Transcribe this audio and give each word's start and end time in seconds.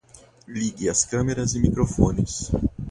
Ligue 0.47 0.87
as 0.89 1.05
câmeras 1.05 1.53
e 1.53 1.59
microfones 1.59 2.51